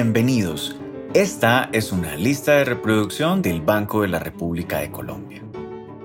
Bienvenidos. 0.00 0.76
Esta 1.12 1.70
es 1.72 1.90
una 1.90 2.14
lista 2.14 2.52
de 2.52 2.64
reproducción 2.64 3.42
del 3.42 3.60
Banco 3.60 4.02
de 4.02 4.06
la 4.06 4.20
República 4.20 4.78
de 4.78 4.92
Colombia. 4.92 5.42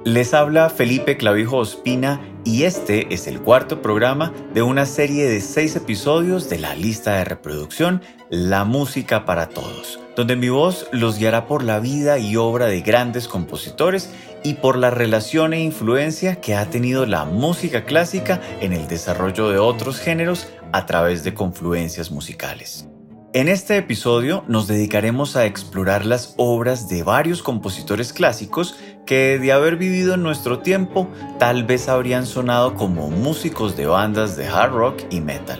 Les 0.04 0.34
habla 0.34 0.71
Felipe 0.71 1.16
Clavijo 1.16 1.58
Ospina 1.58 2.20
y 2.44 2.64
este 2.64 3.14
es 3.14 3.27
el 3.27 3.40
cuarto 3.40 3.84
programa 3.84 4.34
de 4.52 4.64
una 4.64 4.88
serie 4.88 5.30
de 5.30 5.41
seis 5.41 5.76
episodios 5.76 6.50
de 6.50 6.58
la 6.58 6.73
lista 6.73 7.18
de 7.18 7.26
reproducción 7.26 8.02
La 8.32 8.64
Música 8.64 9.26
para 9.26 9.50
Todos, 9.50 10.00
donde 10.16 10.38
mi 10.38 10.50
voz 10.50 10.88
los 10.91 11.20
guiará 11.20 11.46
por 11.46 11.64
la 11.64 11.80
vida 11.80 12.18
y 12.18 12.35
obra 12.35 12.66
de 12.66 12.82
grandes 12.82 13.27
compositores 13.27 14.10
y 14.44 14.55
por 14.55 14.76
la 14.76 14.90
relación 14.90 15.54
e 15.54 15.62
influencia 15.62 16.41
que 16.41 16.55
ha 16.55 16.68
tenido 16.68 17.05
la 17.05 17.26
música 17.26 17.85
clásica 17.85 18.41
en 18.60 18.73
el 18.73 18.88
desarrollo 18.88 19.49
de 19.49 19.60
otros 19.60 19.99
géneros 19.99 20.48
a 20.71 20.88
través 20.88 21.23
de 21.23 21.35
confluencias 21.35 22.10
musicales. 22.10 22.88
En 23.36 23.48
este 23.48 23.78
episodio 23.78 24.44
nos 24.48 24.68
dedicaremos 24.68 25.36
a 25.36 25.48
explorar 25.48 26.05
las 26.05 26.36
obras 26.38 26.88
de 26.88 27.02
varios 27.02 27.41
compositores 27.41 28.14
clásicos 28.14 28.78
que 29.08 29.40
de 29.40 29.52
haber 29.52 29.76
vivido 29.76 30.14
en 30.14 30.22
nuestro 30.22 30.60
tiempo 30.60 31.10
tal 31.40 31.64
vez 31.64 31.90
habrían 31.90 32.27
sonado 32.27 32.76
como 32.76 33.10
músicos 33.10 33.76
de 33.76 33.88
bandas 33.88 34.38
de 34.38 34.48
hard 34.48 34.74
rock 34.74 35.02
y 35.10 35.20
metal. 35.20 35.60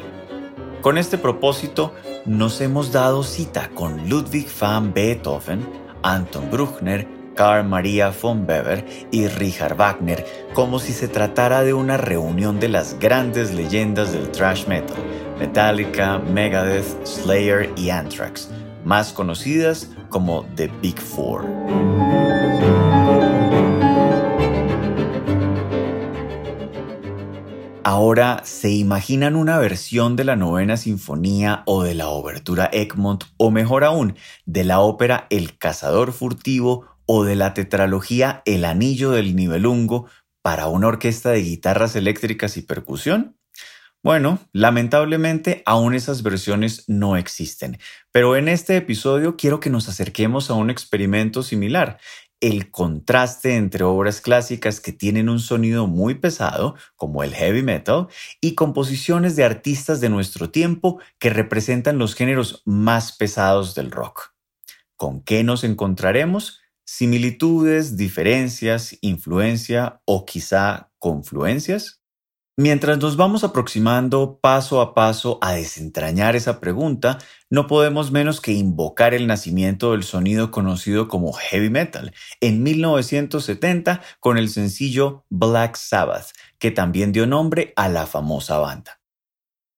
Con 0.82 1.00
este 1.00 1.18
propósito 1.18 1.96
nos 2.26 2.62
hemos 2.62 2.92
dado 2.92 3.24
cita 3.24 3.72
con 3.74 4.08
Ludwig 4.08 4.48
van 4.62 4.94
Beethoven, 4.94 5.68
Anton 6.04 6.52
Bruckner, 6.52 7.08
Carl 7.36 7.68
Maria 7.68 8.14
von 8.22 8.46
Weber 8.48 8.86
y 9.10 9.28
Richard 9.28 9.76
Wagner 9.76 10.24
como 10.54 10.78
si 10.78 10.94
se 10.94 11.08
tratara 11.08 11.64
de 11.64 11.74
una 11.74 11.98
reunión 11.98 12.60
de 12.60 12.70
las 12.70 13.00
grandes 13.00 13.52
leyendas 13.52 14.12
del 14.12 14.30
thrash 14.30 14.68
metal 14.68 14.98
Metallica, 15.44 16.20
Megadeth, 16.20 17.06
Slayer 17.06 17.70
y 17.76 17.90
Anthrax, 17.90 18.50
más 18.86 19.12
conocidas 19.12 19.90
como 20.08 20.46
The 20.56 20.72
Big 20.82 20.98
Four. 20.98 21.46
Ahora, 27.84 28.40
¿se 28.46 28.70
imaginan 28.70 29.36
una 29.36 29.58
versión 29.60 30.16
de 30.16 30.24
la 30.24 30.38
novena 30.38 30.78
sinfonía 30.78 31.64
o 31.66 31.84
de 31.84 31.94
la 31.94 32.08
obertura 32.08 32.70
Egmont 32.72 33.26
o 33.36 33.52
mejor 33.52 33.84
aún, 33.84 34.16
de 34.46 34.64
la 34.64 34.80
ópera 34.80 35.28
El 35.30 35.58
cazador 35.58 36.14
furtivo 36.14 36.86
o 37.06 37.26
de 37.26 37.36
la 37.36 37.54
tetralogía 37.54 38.44
El 38.46 38.64
anillo 38.64 39.12
del 39.12 39.36
nivelungo 39.36 40.08
para 40.42 40.68
una 40.68 40.88
orquesta 40.88 41.32
de 41.32 41.42
guitarras 41.42 41.98
eléctricas 41.98 42.56
y 42.56 42.62
percusión? 42.62 43.36
Bueno, 44.04 44.40
lamentablemente 44.52 45.64
aún 45.66 45.94
esas 45.96 46.24
versiones 46.24 46.84
no 46.90 47.16
existen, 47.16 47.80
pero 48.12 48.36
en 48.36 48.50
este 48.50 48.76
episodio 48.76 49.38
quiero 49.38 49.62
que 49.62 49.70
nos 49.70 49.88
acerquemos 49.88 50.50
a 50.50 50.56
un 50.56 50.70
experimento 50.70 51.42
similar, 51.42 52.00
el 52.42 52.70
contraste 52.70 53.56
entre 53.56 53.86
obras 53.86 54.20
clásicas 54.20 54.82
que 54.82 54.92
tienen 54.92 55.30
un 55.30 55.40
sonido 55.40 55.88
muy 55.88 56.16
pesado, 56.16 56.76
como 56.98 57.24
el 57.24 57.34
heavy 57.34 57.64
metal, 57.64 58.08
y 58.42 58.56
composiciones 58.56 59.38
de 59.38 59.46
artistas 59.46 60.02
de 60.02 60.10
nuestro 60.10 60.50
tiempo 60.50 61.00
que 61.18 61.30
representan 61.30 61.98
los 61.98 62.14
géneros 62.14 62.62
más 62.66 63.16
pesados 63.16 63.74
del 63.74 63.90
rock. 63.90 64.34
¿Con 64.98 65.22
qué 65.24 65.46
nos 65.46 65.64
encontraremos? 65.64 66.60
Similitudes, 66.86 67.96
diferencias, 67.96 68.98
influencia 69.00 70.02
o 70.04 70.26
quizá 70.26 70.92
confluencias? 71.00 72.03
Mientras 72.56 73.00
nos 73.00 73.18
vamos 73.18 73.44
aproximando 73.44 74.38
paso 74.40 74.80
a 74.80 74.94
paso 74.94 75.40
a 75.42 75.54
desentrañar 75.54 76.36
esa 76.36 76.60
pregunta, 76.60 77.18
no 77.50 77.66
podemos 77.66 78.12
menos 78.12 78.42
que 78.42 78.52
invocar 78.52 79.16
el 79.16 79.26
nacimiento 79.26 79.94
del 79.94 80.04
sonido 80.04 80.52
conocido 80.52 81.08
como 81.08 81.34
heavy 81.34 81.72
metal 81.72 82.14
en 82.42 82.62
1970 82.62 84.02
con 84.20 84.38
el 84.38 84.50
sencillo 84.50 85.26
Black 85.32 85.78
Sabbath, 85.78 86.28
que 86.60 86.70
también 86.70 87.12
dio 87.12 87.26
nombre 87.26 87.74
a 87.76 87.90
la 87.90 88.06
famosa 88.06 88.60
banda. 88.60 89.03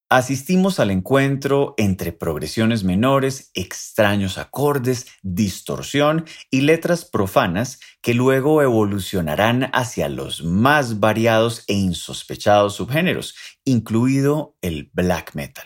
Asistimos 0.09 0.79
al 0.79 0.91
encuentro 0.91 1.73
entre 1.77 2.11
progresiones 2.11 2.83
menores, 2.83 3.49
extraños 3.55 4.37
acordes, 4.37 5.07
distorsión 5.23 6.25
y 6.51 6.61
letras 6.61 7.05
profanas 7.05 7.79
que 8.01 8.13
luego 8.13 8.61
evolucionarán 8.61 9.71
hacia 9.73 10.07
los 10.07 10.43
más 10.43 10.99
variados 10.99 11.63
e 11.67 11.73
insospechados 11.73 12.75
subgéneros, 12.75 13.35
incluido 13.63 14.55
el 14.61 14.91
black 14.93 15.33
metal. 15.33 15.65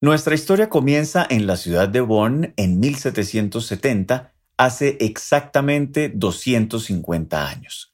Nuestra 0.00 0.34
historia 0.34 0.68
comienza 0.68 1.24
en 1.30 1.46
la 1.46 1.56
ciudad 1.56 1.88
de 1.88 2.00
Bonn 2.00 2.52
en 2.56 2.80
1770, 2.80 4.34
hace 4.56 4.96
exactamente 4.98 6.08
250 6.12 7.48
años. 7.48 7.92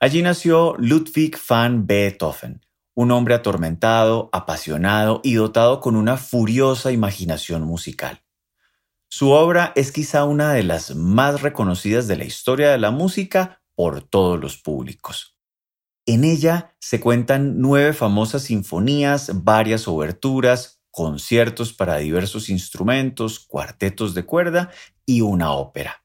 Allí 0.00 0.22
nació 0.22 0.74
Ludwig 0.78 1.36
van 1.46 1.86
Beethoven, 1.86 2.65
un 2.96 3.10
hombre 3.10 3.34
atormentado, 3.34 4.30
apasionado 4.32 5.20
y 5.22 5.34
dotado 5.34 5.80
con 5.80 5.96
una 5.96 6.16
furiosa 6.16 6.92
imaginación 6.92 7.62
musical. 7.62 8.22
Su 9.08 9.32
obra 9.32 9.72
es 9.76 9.92
quizá 9.92 10.24
una 10.24 10.54
de 10.54 10.62
las 10.62 10.94
más 10.96 11.42
reconocidas 11.42 12.08
de 12.08 12.16
la 12.16 12.24
historia 12.24 12.70
de 12.70 12.78
la 12.78 12.90
música 12.90 13.60
por 13.74 14.02
todos 14.02 14.40
los 14.40 14.56
públicos. 14.56 15.38
En 16.06 16.24
ella 16.24 16.74
se 16.80 16.98
cuentan 16.98 17.60
nueve 17.60 17.92
famosas 17.92 18.44
sinfonías, 18.44 19.44
varias 19.44 19.86
oberturas, 19.88 20.80
conciertos 20.90 21.74
para 21.74 21.98
diversos 21.98 22.48
instrumentos, 22.48 23.40
cuartetos 23.40 24.14
de 24.14 24.24
cuerda 24.24 24.70
y 25.04 25.20
una 25.20 25.52
ópera. 25.52 26.02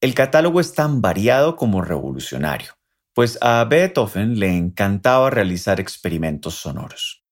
El 0.00 0.14
catálogo 0.14 0.60
es 0.60 0.72
tan 0.72 1.02
variado 1.02 1.56
como 1.56 1.82
revolucionario 1.82 2.79
pues 3.14 3.38
a 3.40 3.64
Beethoven 3.64 4.38
le 4.38 4.56
encantaba 4.56 5.30
realizar 5.30 5.80
experimentos 5.80 6.54
sonoros. 6.54 7.24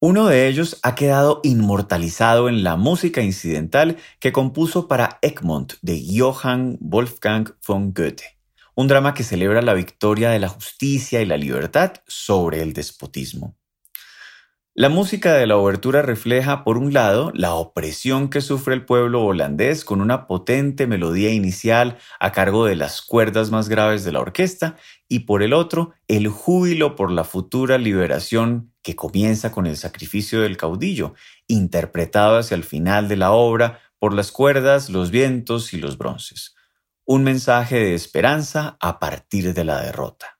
Uno 0.00 0.28
de 0.28 0.46
ellos 0.46 0.78
ha 0.84 0.94
quedado 0.94 1.40
inmortalizado 1.42 2.48
en 2.48 2.62
la 2.62 2.76
música 2.76 3.20
incidental 3.20 3.96
que 4.20 4.30
compuso 4.30 4.86
para 4.86 5.18
Egmont 5.22 5.72
de 5.82 6.00
Johann 6.16 6.78
Wolfgang 6.80 7.50
von 7.66 7.92
Goethe, 7.92 8.38
un 8.76 8.86
drama 8.86 9.12
que 9.12 9.24
celebra 9.24 9.60
la 9.60 9.74
victoria 9.74 10.30
de 10.30 10.38
la 10.38 10.48
justicia 10.48 11.20
y 11.20 11.26
la 11.26 11.36
libertad 11.36 11.94
sobre 12.06 12.62
el 12.62 12.74
despotismo. 12.74 13.56
La 14.78 14.88
música 14.88 15.34
de 15.34 15.48
la 15.48 15.56
obertura 15.56 16.02
refleja, 16.02 16.62
por 16.62 16.78
un 16.78 16.92
lado, 16.92 17.32
la 17.34 17.54
opresión 17.54 18.30
que 18.30 18.40
sufre 18.40 18.74
el 18.74 18.84
pueblo 18.84 19.24
holandés 19.24 19.84
con 19.84 20.00
una 20.00 20.28
potente 20.28 20.86
melodía 20.86 21.32
inicial 21.32 21.98
a 22.20 22.30
cargo 22.30 22.64
de 22.64 22.76
las 22.76 23.02
cuerdas 23.02 23.50
más 23.50 23.68
graves 23.68 24.04
de 24.04 24.12
la 24.12 24.20
orquesta, 24.20 24.76
y 25.08 25.24
por 25.26 25.42
el 25.42 25.52
otro, 25.52 25.94
el 26.06 26.28
júbilo 26.28 26.94
por 26.94 27.10
la 27.10 27.24
futura 27.24 27.76
liberación 27.76 28.72
que 28.80 28.94
comienza 28.94 29.50
con 29.50 29.66
el 29.66 29.76
sacrificio 29.76 30.42
del 30.42 30.56
caudillo, 30.56 31.14
interpretado 31.48 32.38
hacia 32.38 32.54
el 32.54 32.62
final 32.62 33.08
de 33.08 33.16
la 33.16 33.32
obra 33.32 33.80
por 33.98 34.14
las 34.14 34.30
cuerdas, 34.30 34.90
los 34.90 35.10
vientos 35.10 35.74
y 35.74 35.78
los 35.78 35.98
bronces. 35.98 36.54
Un 37.04 37.24
mensaje 37.24 37.80
de 37.80 37.94
esperanza 37.94 38.76
a 38.78 39.00
partir 39.00 39.54
de 39.54 39.64
la 39.64 39.82
derrota. 39.82 40.37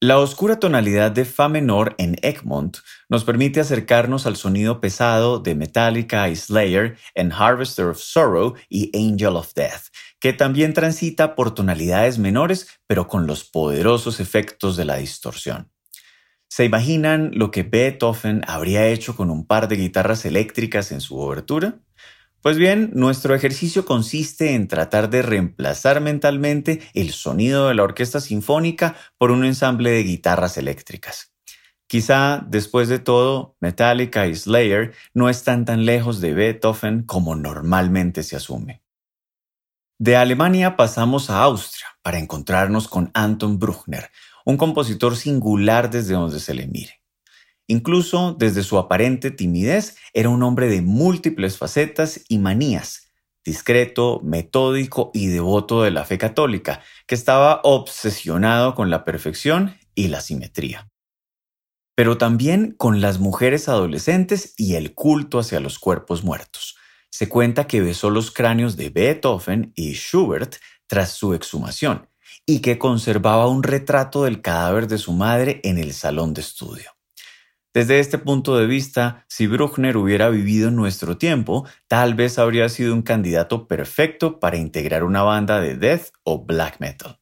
La 0.00 0.20
oscura 0.20 0.60
tonalidad 0.60 1.10
de 1.10 1.24
Fa 1.24 1.48
menor 1.48 1.96
en 1.98 2.14
Egmont 2.22 2.76
nos 3.08 3.24
permite 3.24 3.58
acercarnos 3.58 4.26
al 4.26 4.36
sonido 4.36 4.80
pesado 4.80 5.40
de 5.40 5.56
Metallica 5.56 6.28
y 6.28 6.36
Slayer 6.36 6.96
en 7.16 7.32
Harvester 7.32 7.86
of 7.86 7.98
Sorrow 7.98 8.54
y 8.68 8.96
Angel 8.96 9.34
of 9.34 9.54
Death, 9.54 9.88
que 10.20 10.32
también 10.32 10.72
transita 10.72 11.34
por 11.34 11.52
tonalidades 11.52 12.20
menores 12.20 12.68
pero 12.86 13.08
con 13.08 13.26
los 13.26 13.42
poderosos 13.42 14.20
efectos 14.20 14.76
de 14.76 14.84
la 14.84 14.98
distorsión. 14.98 15.72
¿Se 16.48 16.64
imaginan 16.64 17.32
lo 17.34 17.50
que 17.50 17.64
Beethoven 17.64 18.42
habría 18.46 18.86
hecho 18.86 19.16
con 19.16 19.32
un 19.32 19.48
par 19.48 19.66
de 19.66 19.78
guitarras 19.78 20.24
eléctricas 20.24 20.92
en 20.92 21.00
su 21.00 21.18
obertura? 21.18 21.80
Pues 22.40 22.56
bien, 22.56 22.92
nuestro 22.94 23.34
ejercicio 23.34 23.84
consiste 23.84 24.54
en 24.54 24.68
tratar 24.68 25.10
de 25.10 25.22
reemplazar 25.22 26.00
mentalmente 26.00 26.80
el 26.94 27.10
sonido 27.10 27.66
de 27.66 27.74
la 27.74 27.82
orquesta 27.82 28.20
sinfónica 28.20 28.94
por 29.18 29.32
un 29.32 29.44
ensamble 29.44 29.90
de 29.90 30.04
guitarras 30.04 30.56
eléctricas. 30.56 31.34
Quizá, 31.88 32.44
después 32.46 32.88
de 32.88 33.00
todo, 33.00 33.56
Metallica 33.60 34.28
y 34.28 34.36
Slayer 34.36 34.94
no 35.14 35.28
están 35.28 35.64
tan 35.64 35.84
lejos 35.84 36.20
de 36.20 36.34
Beethoven 36.34 37.02
como 37.02 37.34
normalmente 37.34 38.22
se 38.22 38.36
asume. 38.36 38.82
De 39.98 40.14
Alemania 40.14 40.76
pasamos 40.76 41.30
a 41.30 41.42
Austria 41.42 41.88
para 42.02 42.20
encontrarnos 42.20 42.86
con 42.86 43.10
Anton 43.14 43.58
Bruckner, 43.58 44.10
un 44.44 44.56
compositor 44.56 45.16
singular 45.16 45.90
desde 45.90 46.14
donde 46.14 46.38
se 46.38 46.54
le 46.54 46.68
mire. 46.68 46.97
Incluso 47.68 48.34
desde 48.38 48.62
su 48.64 48.78
aparente 48.78 49.30
timidez, 49.30 49.96
era 50.14 50.30
un 50.30 50.42
hombre 50.42 50.68
de 50.68 50.82
múltiples 50.82 51.58
facetas 51.58 52.20
y 52.28 52.38
manías, 52.38 53.12
discreto, 53.44 54.20
metódico 54.24 55.10
y 55.14 55.28
devoto 55.28 55.82
de 55.82 55.90
la 55.92 56.04
fe 56.04 56.18
católica, 56.18 56.82
que 57.06 57.14
estaba 57.14 57.60
obsesionado 57.64 58.74
con 58.74 58.90
la 58.90 59.04
perfección 59.04 59.76
y 59.94 60.08
la 60.08 60.20
simetría. 60.20 60.88
pero 61.96 62.16
también 62.18 62.74
con 62.78 63.00
las 63.00 63.18
mujeres 63.18 63.68
adolescentes 63.68 64.54
y 64.56 64.74
el 64.76 64.94
culto 64.94 65.38
hacia 65.40 65.60
los 65.60 65.78
cuerpos 65.78 66.24
muertos. 66.24 66.76
Se 67.10 67.28
cuenta 67.28 67.66
que 67.66 67.80
besó 67.80 68.10
los 68.10 68.30
cráneos 68.30 68.76
de 68.76 68.90
Beethoven 68.90 69.72
y 69.74 69.94
Schubert 69.94 70.56
tras 70.86 71.12
su 71.12 71.34
exhumación 71.34 72.08
y 72.46 72.60
que 72.60 72.78
conservaba 72.78 73.48
un 73.48 73.62
retrato 73.64 74.24
del 74.24 74.40
cadáver 74.42 74.88
de 74.88 74.98
su 74.98 75.12
madre 75.12 75.60
en 75.64 75.78
el 75.78 75.92
salón 75.92 76.34
de 76.34 76.42
estudio. 76.42 76.97
Desde 77.78 78.00
este 78.00 78.18
punto 78.18 78.56
de 78.56 78.66
vista, 78.66 79.24
si 79.28 79.46
Bruckner 79.46 79.96
hubiera 79.96 80.30
vivido 80.30 80.66
en 80.66 80.74
nuestro 80.74 81.16
tiempo, 81.16 81.64
tal 81.86 82.14
vez 82.14 82.36
habría 82.40 82.68
sido 82.68 82.92
un 82.92 83.02
candidato 83.02 83.68
perfecto 83.68 84.40
para 84.40 84.56
integrar 84.56 85.04
una 85.04 85.22
banda 85.22 85.60
de 85.60 85.76
death 85.76 86.08
o 86.24 86.44
black 86.44 86.80
metal. 86.80 87.20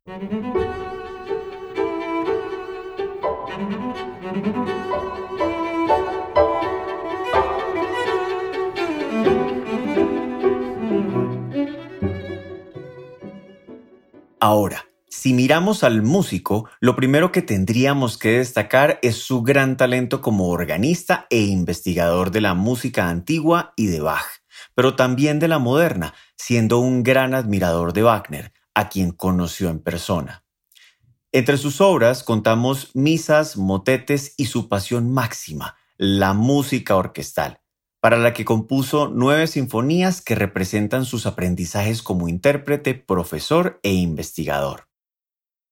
Ahora, 14.40 14.85
si 15.16 15.32
miramos 15.32 15.82
al 15.82 16.02
músico, 16.02 16.68
lo 16.78 16.94
primero 16.94 17.32
que 17.32 17.40
tendríamos 17.40 18.18
que 18.18 18.32
destacar 18.32 18.98
es 19.00 19.16
su 19.16 19.42
gran 19.42 19.78
talento 19.78 20.20
como 20.20 20.50
organista 20.50 21.26
e 21.30 21.40
investigador 21.40 22.30
de 22.30 22.42
la 22.42 22.52
música 22.52 23.08
antigua 23.08 23.72
y 23.76 23.86
de 23.86 24.00
Bach, 24.00 24.26
pero 24.74 24.94
también 24.94 25.38
de 25.38 25.48
la 25.48 25.58
moderna, 25.58 26.12
siendo 26.36 26.80
un 26.80 27.02
gran 27.02 27.32
admirador 27.32 27.94
de 27.94 28.02
Wagner, 28.02 28.52
a 28.74 28.90
quien 28.90 29.10
conoció 29.10 29.70
en 29.70 29.78
persona. 29.78 30.44
Entre 31.32 31.56
sus 31.56 31.80
obras 31.80 32.22
contamos 32.22 32.94
misas, 32.94 33.56
motetes 33.56 34.34
y 34.36 34.44
su 34.44 34.68
pasión 34.68 35.10
máxima, 35.10 35.76
la 35.96 36.34
música 36.34 36.94
orquestal, 36.94 37.62
para 38.00 38.18
la 38.18 38.34
que 38.34 38.44
compuso 38.44 39.08
nueve 39.08 39.46
sinfonías 39.46 40.20
que 40.20 40.34
representan 40.34 41.06
sus 41.06 41.24
aprendizajes 41.24 42.02
como 42.02 42.28
intérprete, 42.28 42.94
profesor 42.94 43.80
e 43.82 43.94
investigador. 43.94 44.86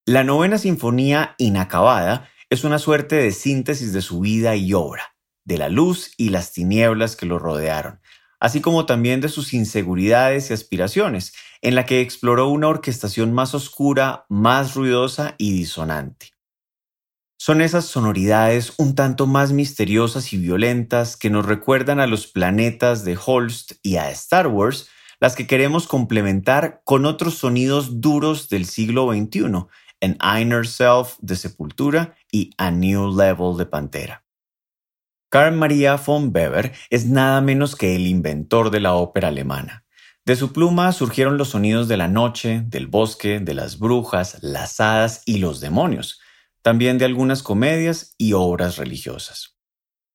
La 0.06 0.22
novena 0.22 0.58
sinfonía 0.58 1.34
inacabada 1.38 2.28
es 2.50 2.62
una 2.64 2.78
suerte 2.78 3.16
de 3.16 3.32
síntesis 3.32 3.94
de 3.94 4.02
su 4.02 4.20
vida 4.20 4.54
y 4.54 4.74
obra, 4.74 5.16
de 5.46 5.56
la 5.56 5.70
luz 5.70 6.12
y 6.18 6.28
las 6.28 6.52
tinieblas 6.52 7.16
que 7.16 7.24
lo 7.24 7.38
rodearon, 7.38 8.02
así 8.38 8.60
como 8.60 8.84
también 8.84 9.22
de 9.22 9.30
sus 9.30 9.54
inseguridades 9.54 10.50
y 10.50 10.52
aspiraciones, 10.52 11.32
en 11.62 11.74
la 11.74 11.86
que 11.86 12.02
exploró 12.02 12.48
una 12.48 12.68
orquestación 12.68 13.32
más 13.32 13.54
oscura, 13.54 14.26
más 14.28 14.74
ruidosa 14.74 15.36
y 15.38 15.54
disonante. 15.54 16.32
Son 17.38 17.62
esas 17.62 17.86
sonoridades 17.86 18.74
un 18.76 18.94
tanto 18.94 19.26
más 19.26 19.52
misteriosas 19.52 20.34
y 20.34 20.36
violentas 20.36 21.16
que 21.16 21.30
nos 21.30 21.46
recuerdan 21.46 21.98
a 21.98 22.06
los 22.06 22.26
planetas 22.26 23.06
de 23.06 23.16
Holst 23.24 23.72
y 23.82 23.96
a 23.96 24.10
Star 24.10 24.48
Wars, 24.48 24.86
las 25.18 25.34
que 25.34 25.46
queremos 25.46 25.86
complementar 25.86 26.82
con 26.84 27.06
otros 27.06 27.36
sonidos 27.36 28.02
duros 28.02 28.50
del 28.50 28.66
siglo 28.66 29.10
XXI, 29.10 29.66
en 30.04 30.18
Inner 30.22 30.66
Self 30.66 31.16
de 31.20 31.34
Sepultura 31.34 32.14
y 32.30 32.50
A 32.58 32.70
New 32.70 33.16
Level 33.16 33.56
de 33.56 33.64
Pantera. 33.64 34.22
Carl 35.30 35.56
Maria 35.56 35.96
von 35.96 36.30
Weber 36.32 36.72
es 36.90 37.06
nada 37.06 37.40
menos 37.40 37.74
que 37.74 37.96
el 37.96 38.06
inventor 38.06 38.70
de 38.70 38.80
la 38.80 38.94
ópera 38.94 39.28
alemana. 39.28 39.86
De 40.26 40.36
su 40.36 40.52
pluma 40.52 40.92
surgieron 40.92 41.38
los 41.38 41.48
sonidos 41.50 41.88
de 41.88 41.96
la 41.96 42.08
noche, 42.08 42.62
del 42.66 42.86
bosque, 42.86 43.40
de 43.40 43.54
las 43.54 43.78
brujas, 43.78 44.38
las 44.42 44.78
hadas 44.78 45.22
y 45.24 45.38
los 45.38 45.60
demonios, 45.60 46.20
también 46.60 46.98
de 46.98 47.06
algunas 47.06 47.42
comedias 47.42 48.14
y 48.18 48.34
obras 48.34 48.76
religiosas. 48.76 49.56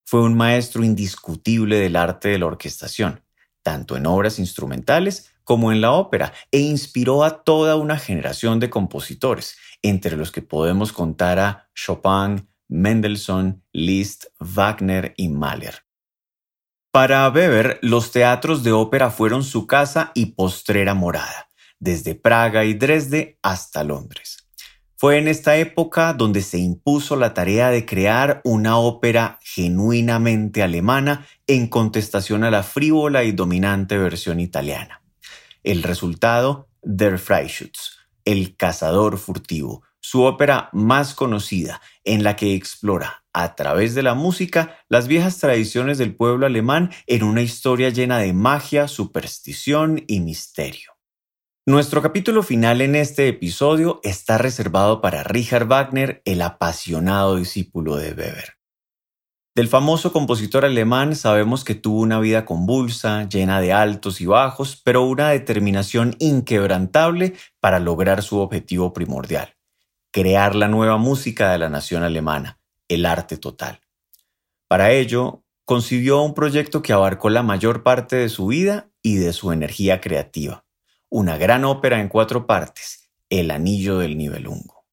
Fue 0.06 0.22
un 0.22 0.38
maestro 0.38 0.84
indiscutible 0.84 1.80
del 1.80 1.96
arte 1.96 2.30
de 2.30 2.38
la 2.38 2.46
orquestación, 2.46 3.24
tanto 3.64 3.98
en 3.98 4.06
obras 4.06 4.38
instrumentales 4.38 5.32
como 5.50 5.72
en 5.72 5.81
la 5.81 5.94
ópera, 5.94 6.31
e 6.51 6.60
inspiró 6.60 7.24
a 7.24 7.44
toda 7.44 7.75
una 7.75 7.98
generación 7.98 8.60
de 8.60 8.69
compositores, 8.69 9.57
entre 9.81 10.16
los 10.16 10.31
que 10.31 10.44
podemos 10.44 10.94
contar 10.94 11.40
a 11.40 11.72
Chopin, 11.74 12.48
Mendelssohn, 12.68 13.63
Liszt, 13.74 14.25
Wagner 14.40 15.16
y 15.18 15.30
Mahler. 15.30 15.86
Para 16.92 17.28
Weber, 17.30 17.80
los 17.81 18.12
teatros 18.12 18.62
de 18.62 18.74
ópera 18.74 19.10
fueron 19.10 19.44
su 19.44 19.66
casa 19.66 20.12
y 20.13 20.28
postrera 20.34 20.94
morada, 20.94 21.50
desde 21.80 22.13
Praga 22.13 22.63
y 22.66 22.75
Dresde 22.75 23.40
hasta 23.42 23.84
Londres. 23.84 24.48
Fue 24.98 25.18
en 25.18 25.28
esta 25.28 25.57
época 25.57 26.13
donde 26.13 26.44
se 26.44 26.60
impuso 26.60 27.16
la 27.16 27.34
tarea 27.34 27.72
de 27.72 27.88
crear 27.88 28.42
una 28.44 28.78
ópera 28.78 29.40
genuinamente 29.42 30.62
alemana 30.62 31.25
en 31.48 31.66
contestación 31.69 32.44
a 32.44 32.52
la 32.52 32.62
frívola 32.62 33.24
y 33.24 33.31
dominante 33.31 33.98
versión 33.98 34.40
italiana. 34.40 34.99
El 35.69 35.83
resultado, 35.83 36.68
Der 36.81 37.19
Freischütz, 37.19 38.00
El 38.25 38.57
cazador 38.57 39.19
furtivo, 39.19 39.83
su 40.00 40.24
ópera 40.24 40.71
más 40.74 41.13
conocida, 41.13 41.80
en 42.04 42.24
la 42.24 42.36
que 42.36 42.56
explora, 42.56 43.24
a 43.33 43.54
través 43.54 43.94
de 43.94 44.01
la 44.01 44.16
música, 44.16 44.80
las 44.89 45.07
viejas 45.07 45.38
tradiciones 45.38 46.00
del 46.00 46.16
pueblo 46.16 46.48
alemán 46.48 46.89
en 47.06 47.21
una 47.21 47.44
historia 47.44 47.89
llena 47.89 48.18
de 48.18 48.33
magia, 48.33 48.88
superstición 48.88 50.04
y 50.07 50.21
misterio. 50.21 50.94
Nuestro 51.68 52.01
capítulo 52.01 52.42
final 52.42 52.81
en 52.81 52.95
este 52.95 53.27
episodio 53.27 54.00
está 54.01 54.39
reservado 54.39 55.01
para 55.01 55.21
Richard 55.21 55.68
Wagner, 55.68 56.24
el 56.25 56.42
apasionado 56.42 57.36
discípulo 57.36 57.95
de 57.95 58.10
Weber. 58.13 58.59
Del 59.60 59.68
famoso 59.68 60.14
compositor 60.14 60.64
alemán 60.64 61.18
sabemos 61.18 61.66
que 61.66 61.76
tuvo 61.76 62.00
una 62.00 62.18
vida 62.22 62.46
convulsa, 62.46 63.28
llena 63.28 63.60
de 63.60 63.74
altos 63.74 64.22
y 64.22 64.26
bajos, 64.26 64.82
pero 64.86 65.04
una 65.04 65.32
determinación 65.32 66.16
inquebrantable 66.20 67.34
para 67.60 67.82
lograr 67.82 68.24
su 68.24 68.40
objetivo 68.40 68.94
primordial, 68.94 69.58
crear 70.12 70.56
la 70.56 70.70
nueva 70.70 70.96
música 70.96 71.52
de 71.52 71.58
la 71.58 71.68
nación 71.68 72.04
alemana, 72.04 72.58
el 72.88 73.06
arte 73.06 73.36
total. 73.36 73.82
Para 74.70 74.94
ello, 74.94 75.44
concibió 75.66 76.22
un 76.22 76.34
proyecto 76.34 76.82
que 76.82 76.94
abarcó 76.94 77.30
la 77.30 77.44
mayor 77.44 77.84
parte 77.84 78.16
de 78.16 78.30
su 78.30 78.48
vida 78.48 78.90
y 79.02 79.18
de 79.18 79.34
su 79.34 79.52
energía 79.52 80.00
creativa, 80.00 80.64
una 81.10 81.38
gran 81.38 81.66
ópera 81.66 82.00
en 82.00 82.07
cuatro 82.07 82.48
partes, 82.48 83.12
El 83.30 83.52
Anillo 83.52 83.98
del 83.98 84.18
Nibelungo. 84.18 84.86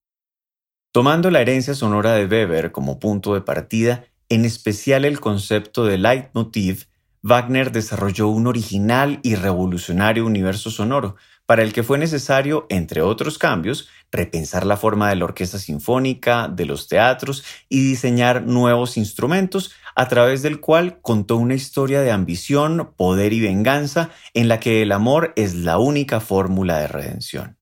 Tomando 0.91 1.31
la 1.31 1.39
herencia 1.39 1.73
sonora 1.73 2.15
de 2.15 2.25
Weber 2.25 2.73
como 2.73 2.99
punto 2.99 3.33
de 3.33 3.39
partida, 3.39 4.03
en 4.29 4.45
especial 4.45 5.05
el 5.05 5.19
concepto 5.19 5.85
de 5.85 5.97
leitmotiv, 5.97 6.87
Wagner 7.21 7.71
desarrolló 7.71 8.27
un 8.27 8.47
original 8.47 9.19
y 9.23 9.35
revolucionario 9.35 10.25
universo 10.25 10.69
sonoro, 10.69 11.15
para 11.45 11.63
el 11.63 11.73
que 11.73 11.83
fue 11.83 11.97
necesario, 11.97 12.67
entre 12.69 13.01
otros 13.01 13.37
cambios, 13.37 13.87
repensar 14.11 14.65
la 14.65 14.77
forma 14.77 15.09
de 15.09 15.15
la 15.15 15.25
orquesta 15.25 15.57
sinfónica, 15.59 16.49
de 16.49 16.65
los 16.65 16.87
teatros 16.87 17.43
y 17.69 17.81
diseñar 17.87 18.43
nuevos 18.43 18.97
instrumentos, 18.97 19.71
a 19.95 20.07
través 20.07 20.41
del 20.41 20.59
cual 20.59 20.99
contó 21.01 21.37
una 21.37 21.55
historia 21.55 22.01
de 22.01 22.11
ambición, 22.11 22.93
poder 22.95 23.33
y 23.33 23.39
venganza 23.39 24.09
en 24.33 24.47
la 24.47 24.59
que 24.59 24.81
el 24.81 24.91
amor 24.91 25.33
es 25.35 25.55
la 25.55 25.79
única 25.79 26.19
fórmula 26.19 26.79
de 26.79 26.87
redención. 26.87 27.57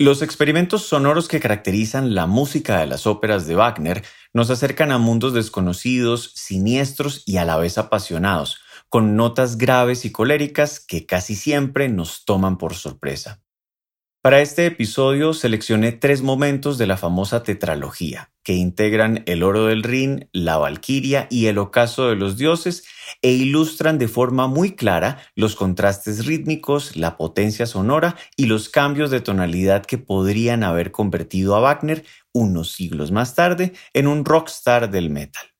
Los 0.00 0.22
experimentos 0.22 0.86
sonoros 0.86 1.26
que 1.26 1.40
caracterizan 1.40 2.14
la 2.14 2.28
música 2.28 2.78
de 2.78 2.86
las 2.86 3.04
óperas 3.08 3.48
de 3.48 3.56
Wagner 3.56 4.04
nos 4.32 4.48
acercan 4.48 4.92
a 4.92 4.98
mundos 4.98 5.34
desconocidos, 5.34 6.30
siniestros 6.36 7.24
y 7.26 7.38
a 7.38 7.44
la 7.44 7.56
vez 7.56 7.78
apasionados, 7.78 8.60
con 8.88 9.16
notas 9.16 9.58
graves 9.58 10.04
y 10.04 10.12
coléricas 10.12 10.78
que 10.78 11.04
casi 11.04 11.34
siempre 11.34 11.88
nos 11.88 12.24
toman 12.24 12.58
por 12.58 12.74
sorpresa. 12.74 13.42
Para 14.28 14.42
este 14.42 14.66
episodio 14.66 15.32
seleccioné 15.32 15.90
tres 15.92 16.20
momentos 16.20 16.76
de 16.76 16.86
la 16.86 16.98
famosa 16.98 17.42
tetralogía, 17.42 18.30
que 18.44 18.52
integran 18.52 19.22
el 19.24 19.42
oro 19.42 19.64
del 19.64 19.82
Rin, 19.82 20.28
la 20.34 20.58
Valquiria 20.58 21.28
y 21.30 21.46
el 21.46 21.56
ocaso 21.56 22.10
de 22.10 22.16
los 22.16 22.36
dioses, 22.36 22.84
e 23.22 23.32
ilustran 23.32 23.96
de 23.96 24.06
forma 24.06 24.46
muy 24.46 24.76
clara 24.76 25.16
los 25.34 25.56
contrastes 25.56 26.26
rítmicos, 26.26 26.94
la 26.94 27.16
potencia 27.16 27.64
sonora 27.64 28.16
y 28.36 28.44
los 28.44 28.68
cambios 28.68 29.10
de 29.10 29.22
tonalidad 29.22 29.86
que 29.86 29.96
podrían 29.96 30.62
haber 30.62 30.92
convertido 30.92 31.56
a 31.56 31.60
Wagner 31.60 32.04
unos 32.34 32.72
siglos 32.72 33.10
más 33.10 33.34
tarde 33.34 33.72
en 33.94 34.06
un 34.06 34.26
rockstar 34.26 34.90
del 34.90 35.08
metal. 35.08 35.54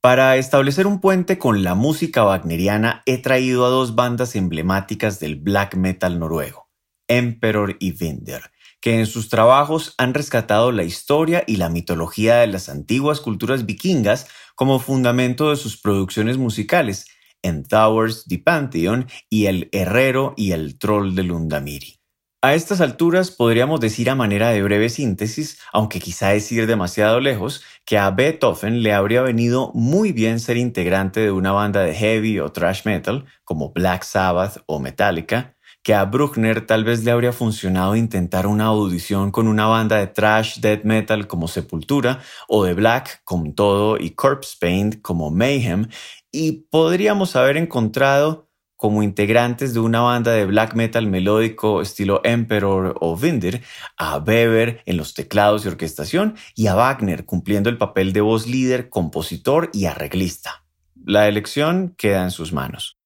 Para 0.00 0.36
establecer 0.36 0.86
un 0.86 1.00
puente 1.00 1.36
con 1.36 1.64
la 1.64 1.74
música 1.74 2.24
wagneriana 2.24 3.02
he 3.06 3.18
traído 3.18 3.66
a 3.66 3.70
dos 3.70 3.96
bandas 3.96 4.36
emblemáticas 4.36 5.18
del 5.18 5.34
black 5.34 5.74
metal 5.74 6.20
noruego. 6.20 6.67
Emperor 7.08 7.76
y 7.80 7.92
Winder, 8.00 8.50
que 8.80 8.98
en 8.98 9.06
sus 9.06 9.28
trabajos 9.28 9.94
han 9.98 10.14
rescatado 10.14 10.70
la 10.70 10.84
historia 10.84 11.42
y 11.46 11.56
la 11.56 11.68
mitología 11.68 12.36
de 12.36 12.46
las 12.46 12.68
antiguas 12.68 13.20
culturas 13.20 13.66
vikingas 13.66 14.28
como 14.54 14.78
fundamento 14.78 15.50
de 15.50 15.56
sus 15.56 15.80
producciones 15.80 16.38
musicales, 16.38 17.06
en 17.42 17.64
Towers 17.64 18.24
the 18.26 18.38
Pantheon 18.38 19.06
y 19.30 19.46
El 19.46 19.68
Herrero 19.72 20.34
y 20.36 20.52
el 20.52 20.78
Troll 20.78 21.14
de 21.14 21.22
Lundamiri. 21.22 21.98
A 22.40 22.54
estas 22.54 22.80
alturas 22.80 23.32
podríamos 23.32 23.80
decir 23.80 24.08
a 24.10 24.14
manera 24.14 24.50
de 24.50 24.62
breve 24.62 24.90
síntesis, 24.90 25.58
aunque 25.72 25.98
quizá 25.98 26.34
es 26.34 26.50
ir 26.52 26.68
demasiado 26.68 27.18
lejos, 27.18 27.64
que 27.84 27.98
a 27.98 28.12
Beethoven 28.12 28.84
le 28.84 28.92
habría 28.92 29.22
venido 29.22 29.72
muy 29.74 30.12
bien 30.12 30.38
ser 30.38 30.56
integrante 30.56 31.18
de 31.18 31.32
una 31.32 31.50
banda 31.50 31.80
de 31.80 31.94
heavy 31.94 32.38
o 32.38 32.52
thrash 32.52 32.82
metal 32.84 33.24
como 33.42 33.72
Black 33.72 34.04
Sabbath 34.04 34.62
o 34.66 34.78
Metallica, 34.78 35.56
que 35.82 35.94
a 35.94 36.04
Bruckner 36.04 36.66
tal 36.66 36.84
vez 36.84 37.04
le 37.04 37.10
habría 37.10 37.32
funcionado 37.32 37.96
intentar 37.96 38.46
una 38.46 38.66
audición 38.66 39.30
con 39.30 39.48
una 39.48 39.66
banda 39.66 39.96
de 39.96 40.06
thrash 40.06 40.60
death 40.60 40.84
metal 40.84 41.26
como 41.26 41.48
Sepultura 41.48 42.20
o 42.48 42.64
de 42.64 42.74
Black 42.74 43.22
con 43.24 43.54
todo 43.54 43.98
y 43.98 44.10
Corpse 44.10 44.56
Paint 44.60 45.00
como 45.02 45.30
Mayhem 45.30 45.88
y 46.30 46.66
podríamos 46.70 47.36
haber 47.36 47.56
encontrado 47.56 48.48
como 48.78 49.02
integrantes 49.02 49.74
de 49.74 49.80
una 49.80 50.00
banda 50.00 50.30
de 50.30 50.46
black 50.46 50.74
metal 50.74 51.08
melódico 51.08 51.82
estilo 51.82 52.20
Emperor 52.22 52.94
o 53.00 53.16
Vinder, 53.16 53.60
a 53.96 54.18
Weber 54.18 54.82
en 54.86 54.96
los 54.96 55.14
teclados 55.14 55.64
y 55.64 55.68
orquestación 55.68 56.36
y 56.54 56.68
a 56.68 56.76
Wagner 56.76 57.26
cumpliendo 57.26 57.70
el 57.70 57.76
papel 57.76 58.12
de 58.12 58.20
voz 58.20 58.46
líder, 58.46 58.88
compositor 58.88 59.68
y 59.72 59.86
arreglista. 59.86 60.64
La 61.04 61.26
elección 61.26 61.94
queda 61.98 62.22
en 62.22 62.30
sus 62.30 62.52
manos. 62.52 62.98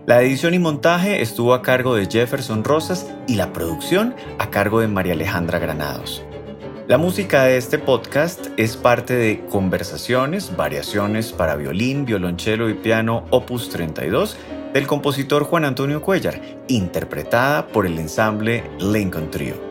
La 0.07 0.21
edición 0.21 0.55
y 0.55 0.59
montaje 0.59 1.21
estuvo 1.21 1.53
a 1.53 1.61
cargo 1.61 1.95
de 1.95 2.07
Jefferson 2.07 2.63
Rosas 2.63 3.07
y 3.27 3.35
la 3.35 3.53
producción 3.53 4.15
a 4.39 4.49
cargo 4.49 4.79
de 4.79 4.87
María 4.87 5.13
Alejandra 5.13 5.59
Granados. 5.59 6.23
La 6.87 6.97
música 6.97 7.43
de 7.43 7.57
este 7.57 7.77
podcast 7.77 8.47
es 8.57 8.75
parte 8.77 9.13
de 9.13 9.45
Conversaciones, 9.45 10.55
Variaciones 10.57 11.31
para 11.31 11.55
violín, 11.55 12.05
violonchelo 12.05 12.69
y 12.69 12.73
piano 12.73 13.25
Opus 13.29 13.69
32 13.69 14.37
del 14.73 14.87
compositor 14.87 15.43
Juan 15.43 15.65
Antonio 15.65 16.01
Cuellar, 16.01 16.41
interpretada 16.67 17.67
por 17.67 17.85
el 17.85 17.99
ensamble 17.99 18.63
Lincoln 18.79 19.29
Trio. 19.29 19.70